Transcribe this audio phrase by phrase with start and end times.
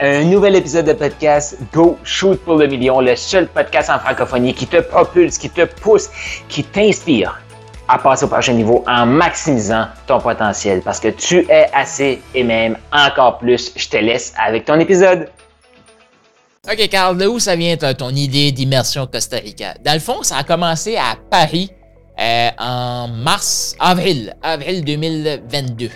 [0.00, 4.54] un nouvel épisode de podcast Go Shoot pour le million, le seul podcast en francophonie
[4.54, 6.08] qui te propulse, qui te pousse,
[6.48, 7.38] qui t'inspire
[7.86, 12.42] à passer au prochain niveau en maximisant ton potentiel parce que tu es assez et
[12.42, 13.72] même encore plus.
[13.76, 15.28] Je te laisse avec ton épisode.
[16.66, 19.74] Ok, Carl, de où ça vient ton idée d'immersion Costa Rica?
[19.84, 21.70] Dans le fond, ça a commencé à Paris
[22.18, 25.90] euh, en mars, avril, avril 2022.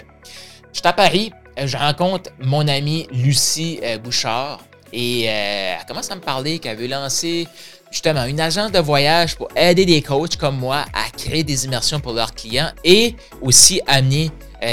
[0.73, 4.61] J'étais à Paris, je rencontre mon amie Lucie euh, Bouchard
[4.93, 7.49] et euh, elle commence à me parler qu'elle veut lancer
[7.91, 12.01] justement une agence de voyage pour aider des coachs comme moi à créer des immersions
[12.01, 14.31] pour leurs clients et aussi amener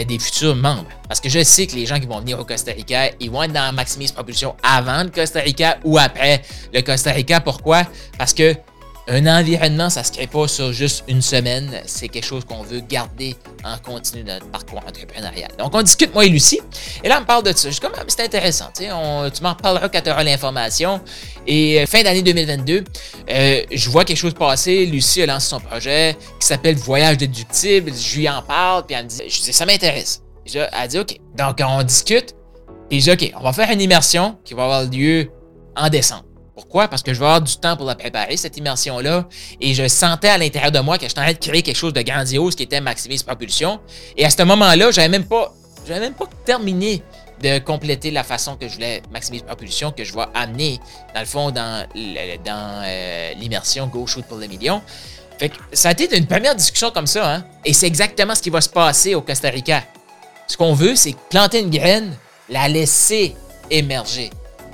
[0.08, 0.88] des futurs membres.
[1.06, 3.44] Parce que je sais que les gens qui vont venir au Costa Rica, ils vont
[3.44, 6.42] être dans Maximise Propulsion avant le Costa Rica ou après
[6.74, 7.42] le Costa Rica.
[7.42, 7.84] Pourquoi?
[8.18, 8.56] Parce que
[9.08, 11.82] un environnement, ça ne se crée pas sur juste une semaine.
[11.86, 15.50] C'est quelque chose qu'on veut garder en continu dans notre parcours entrepreneurial.
[15.58, 16.62] Donc, on discute, moi et Lucie.
[17.04, 17.68] Et là, on me parle de ça.
[17.68, 18.70] Je suis comme, ah, c'est intéressant.
[18.76, 21.02] Tu m'en reparleras quand tu auras l'information.
[21.48, 22.84] Et euh, fin d'année 2022,
[23.30, 24.86] euh, je vois quelque chose passer.
[24.86, 27.92] Lucie a lancé son projet qui s'appelle Voyage déductible.
[27.94, 28.86] Je lui en parle.
[28.86, 30.22] Puis elle me dit, je dis, ça m'intéresse.
[30.46, 31.18] Elle dit, OK.
[31.36, 32.36] Donc, on discute.
[32.92, 35.32] Et je dis, OK, on va faire une immersion qui va avoir lieu
[35.76, 36.26] en décembre.
[36.54, 36.88] Pourquoi?
[36.88, 39.28] Parce que je vais avoir du temps pour la préparer, cette immersion-là.
[39.62, 41.94] Et je sentais à l'intérieur de moi que j'étais en train de créer quelque chose
[41.94, 43.80] de grandiose qui était Maximise Propulsion.
[44.18, 45.54] Et à ce moment-là, j'avais même pas,
[45.88, 47.02] même pas terminé
[47.42, 50.80] de compléter la façon que je voulais Maximise Propulsion, que je vais amener,
[51.14, 54.82] dans le fond, dans, euh, l'immersion Go Shoot pour le million.
[55.40, 57.46] Fait ça a été une première discussion comme ça, hein?
[57.66, 59.84] Et c'est exactement ce qui va se passer au Costa Rica.
[60.46, 62.16] Ce qu'on veut, c'est planter une graine,
[62.50, 63.36] la laisser
[63.72, 64.30] émerger.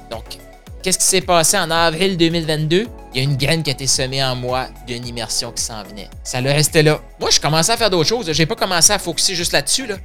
[0.09, 0.39] Donc,
[0.83, 2.87] Qu'est-ce qui s'est passé en avril 2022?
[3.13, 5.83] Il y a une graine qui a été semée en moi d'une immersion qui s'en
[5.83, 6.07] venait.
[6.23, 7.01] Ça le restait là.
[7.19, 8.31] Moi, je commençais à faire d'autres choses.
[8.31, 9.87] J'ai pas commencé à focuser juste là-dessus.
[9.87, 9.95] Là.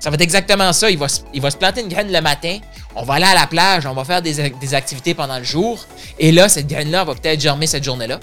[0.00, 0.90] Ça va être exactement ça.
[0.90, 2.58] Il va, il va se planter une graine le matin.
[2.96, 3.84] On va aller à la plage.
[3.86, 5.84] On va faire des, des activités pendant le jour.
[6.18, 8.18] Et là, cette graine-là va peut-être germer cette journée-là.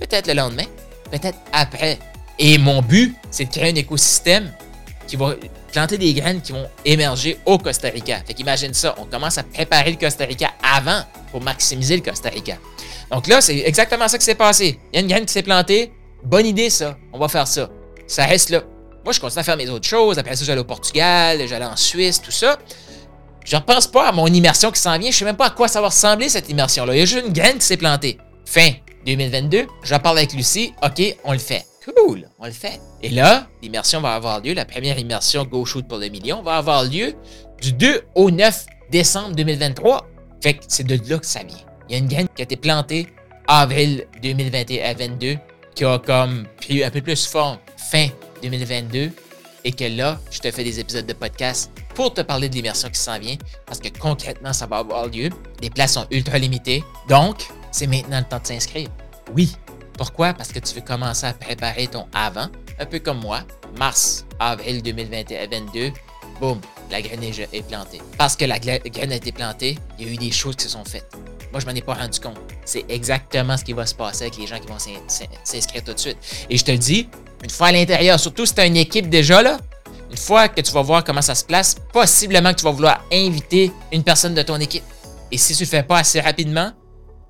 [0.00, 0.64] Peut-être le lendemain.
[1.10, 1.98] Peut-être après.
[2.38, 4.50] Et mon but, c'est de créer un écosystème
[5.06, 5.34] qui va
[5.70, 8.20] planter des graines qui vont émerger au Costa Rica.
[8.26, 12.28] Fait qu'imagine ça, on commence à préparer le Costa Rica avant pour maximiser le Costa
[12.28, 12.58] Rica.
[13.10, 14.78] Donc là, c'est exactement ça qui s'est passé.
[14.92, 15.92] Il y a une graine qui s'est plantée.
[16.22, 16.96] Bonne idée, ça.
[17.12, 17.68] On va faire ça.
[18.06, 18.62] Ça reste là.
[19.04, 20.18] Moi, je continue à faire mes autres choses.
[20.18, 22.56] Après ça, j'allais au Portugal, j'allais en Suisse, tout ça.
[23.44, 25.10] Je ne pense pas à mon immersion qui s'en vient.
[25.10, 26.94] Je ne sais même pas à quoi ça va ressembler, cette immersion-là.
[26.94, 28.18] Il y a juste une graine qui s'est plantée.
[28.46, 28.70] Fin
[29.04, 30.72] 2022, j'en parle avec Lucie.
[30.82, 31.66] OK, on le fait.
[31.84, 32.80] Cool, on le fait.
[33.02, 36.56] Et là, l'immersion va avoir lieu, la première immersion Go Shoot pour le million va
[36.56, 37.14] avoir lieu
[37.60, 40.06] du 2 au 9 décembre 2023.
[40.42, 41.56] Fait que c'est de là que ça vient.
[41.88, 43.06] Il y a une graine qui a été plantée
[43.46, 45.38] avril 2021-22
[45.74, 48.08] qui a comme pris un peu plus forme fin
[48.42, 49.10] 2022
[49.64, 52.88] et que là, je te fais des épisodes de podcast pour te parler de l'immersion
[52.88, 53.36] qui s'en vient
[53.66, 55.30] parce que concrètement, ça va avoir lieu.
[55.60, 56.82] Les places sont ultra limitées.
[57.08, 58.88] Donc, c'est maintenant le temps de s'inscrire.
[59.34, 59.54] Oui,
[59.96, 60.34] pourquoi?
[60.34, 62.48] Parce que tu veux commencer à préparer ton avant,
[62.78, 63.42] un peu comme moi.
[63.78, 65.92] Mars, avril 2021-22,
[66.40, 66.60] boum,
[66.92, 68.00] la graine est plantée.
[68.18, 70.70] Parce que la graine a été plantée, il y a eu des choses qui se
[70.70, 71.10] sont faites.
[71.50, 72.36] Moi, je m'en ai pas rendu compte.
[72.64, 75.98] C'est exactement ce qui va se passer avec les gens qui vont s'inscrire tout de
[75.98, 76.18] suite.
[76.48, 77.08] Et je te dis,
[77.42, 79.58] une fois à l'intérieur, surtout si tu as une équipe déjà là,
[80.10, 83.02] une fois que tu vas voir comment ça se place, possiblement que tu vas vouloir
[83.10, 84.84] inviter une personne de ton équipe.
[85.30, 86.72] Et si tu ne le fais pas assez rapidement,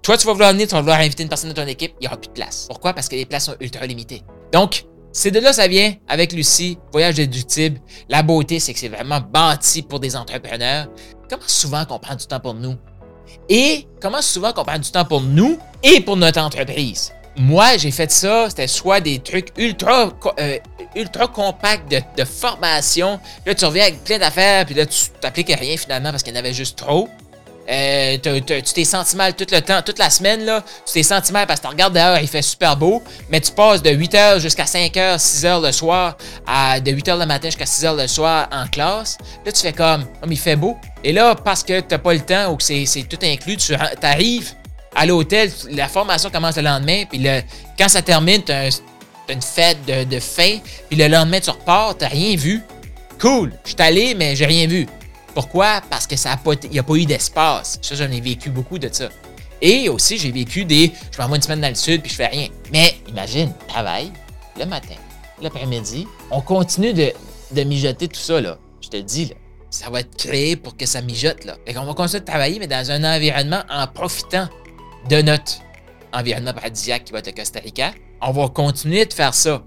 [0.02, 2.02] toi, tu vas vouloir venir, tu vas vouloir inviter une personne de ton équipe, il
[2.02, 2.66] n'y aura plus de place.
[2.66, 2.92] Pourquoi?
[2.92, 4.22] Parce que les places sont ultra limitées.
[4.52, 7.80] Donc, c'est de là ça vient avec Lucie, Voyage déductible.
[8.08, 10.88] La beauté, c'est que c'est vraiment bâti pour des entrepreneurs.
[11.28, 12.76] Comment souvent qu'on prend du temps pour nous?
[13.48, 17.12] Et comment souvent qu'on prend du temps pour nous et pour notre entreprise?
[17.36, 20.58] Moi, j'ai fait ça, c'était soit des trucs ultra, euh,
[21.32, 23.18] compacts de, de, formation.
[23.46, 26.34] Là, tu reviens avec plein d'affaires, puis là, tu t'appliques à rien finalement parce qu'il
[26.34, 27.08] y en avait juste trop.
[27.72, 30.62] Euh, tu t'es senti mal tout le temps, toute la semaine, là.
[30.86, 33.50] Tu t'es senti mal parce que tu regardes dehors, il fait super beau, mais tu
[33.50, 37.96] passes de 8h jusqu'à 5h, 6h le soir, à de 8h le matin jusqu'à 6h
[37.98, 39.16] le soir en classe.
[39.46, 40.76] Là, tu fais comme, oh, mais il fait beau.
[41.02, 44.50] Et là, parce que tu pas le temps ou que c'est tout inclus, tu arrives
[44.94, 47.24] à l'hôtel, la formation commence le lendemain, puis
[47.78, 48.82] quand ça termine, tu as,
[49.30, 50.58] une fête de, de fin,
[50.90, 52.60] puis le lendemain, tu repars, tu rien vu.
[53.18, 54.86] Cool, je suis allé, mais j'ai rien vu.
[55.34, 55.80] Pourquoi?
[55.88, 57.78] Parce que ça il n'y a pas eu d'espace.
[57.80, 59.08] Ça, j'en ai vécu beaucoup de ça.
[59.60, 60.92] Et aussi, j'ai vécu des.
[61.10, 62.48] Je m'envoie une semaine dans le sud puis je fais rien.
[62.72, 64.10] Mais imagine, travail,
[64.58, 64.96] le matin,
[65.40, 67.12] l'après-midi, on continue de,
[67.64, 68.58] mijoter tout ça, là.
[68.82, 69.34] Je te dis, là.
[69.70, 71.56] Ça va être créé pour que ça mijote, là.
[71.64, 74.48] Fait qu'on va continuer de travailler, mais dans un environnement en profitant
[75.08, 75.60] de notre
[76.12, 77.92] environnement paradisiaque qui va être le Costa Rica.
[78.20, 79.62] On va continuer de faire ça.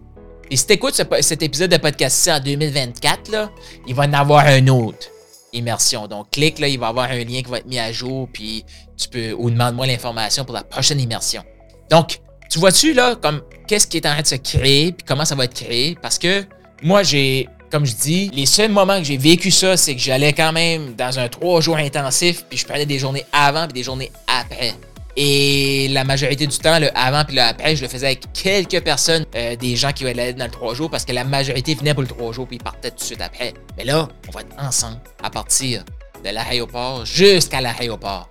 [0.52, 3.50] Et si tu écoutes cet épisode de podcast en 2024, là,
[3.88, 5.10] il va en avoir un autre
[5.56, 6.08] immersion.
[6.08, 8.28] Donc, clique là, il va y avoir un lien qui va être mis à jour,
[8.32, 8.66] puis
[8.98, 11.44] tu peux, ou demande-moi l'information pour la prochaine immersion.
[11.90, 12.20] Donc,
[12.50, 15.36] tu vois-tu là, comme qu'est-ce qui est en train de se créer, puis comment ça
[15.36, 15.98] va être créé?
[16.02, 16.46] Parce que
[16.84, 20.34] moi, j'ai, comme je dis, les seuls moments que j'ai vécu ça, c'est que j'allais
[20.34, 23.84] quand même dans un trois jours intensif, puis je prenais des journées avant, puis des
[23.84, 24.74] journées après.
[25.18, 28.84] Et la majorité du temps, le avant puis le après, je le faisais avec quelques
[28.84, 31.94] personnes, euh, des gens qui allaient dans le trois jours, parce que la majorité venait
[31.94, 33.54] pour le trois jours puis ils partaient tout de suite après.
[33.78, 35.84] Mais là, on va être ensemble à partir
[36.24, 38.30] de l'aéroport jusqu'à l'aéroport.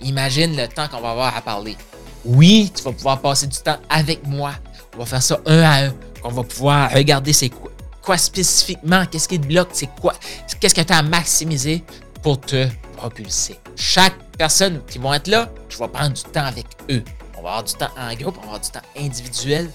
[0.00, 1.76] Imagine le temps qu'on va avoir à parler.
[2.24, 4.52] Oui, tu vas pouvoir passer du temps avec moi.
[4.94, 5.94] On va faire ça un à un.
[6.24, 7.70] On va pouvoir regarder c'est quoi,
[8.02, 10.14] quoi spécifiquement, qu'est-ce qui te bloque, c'est quoi,
[10.60, 11.84] qu'est-ce que tu as à maximiser
[12.22, 12.66] pour te
[12.96, 13.58] propulser.
[13.76, 17.04] Chaque personne qui vont être là, je vais prendre du temps avec eux.
[17.38, 19.70] On va avoir du temps en groupe, on va avoir du temps individuel,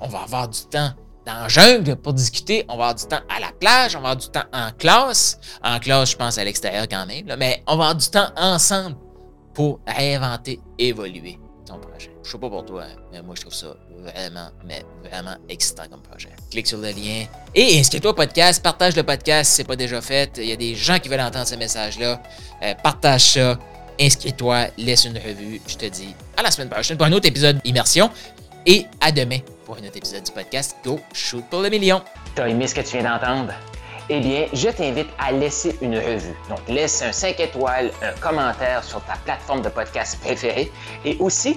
[0.00, 0.90] on va avoir du temps
[1.26, 4.10] dans la jungle pour discuter, on va avoir du temps à la plage, on va
[4.10, 5.38] avoir du temps en classe.
[5.62, 8.96] En classe, je pense à l'extérieur quand même, mais on va avoir du temps ensemble
[9.54, 12.13] pour réinventer, évoluer ton projet.
[12.24, 16.00] Je sais pas pour toi, mais moi je trouve ça vraiment, mais vraiment excitant comme
[16.00, 16.30] projet.
[16.50, 20.00] Clique sur le lien et inscris-toi au podcast, partage le podcast si c'est pas déjà
[20.00, 20.32] fait.
[20.38, 22.22] Il y a des gens qui veulent entendre ce message-là.
[22.62, 23.58] Euh, partage ça
[24.00, 25.60] inscris-toi, laisse une revue.
[25.66, 28.10] Je te dis à la semaine prochaine pour un autre épisode Immersion
[28.66, 32.02] et à demain pour un autre épisode du podcast Go Shoot pour le million.
[32.34, 33.52] T'as aimé ce que tu viens d'entendre?
[34.10, 36.34] Eh bien, je t'invite à laisser une revue.
[36.50, 40.70] Donc, laisse un 5 étoiles, un commentaire sur ta plateforme de podcast préférée
[41.06, 41.56] et aussi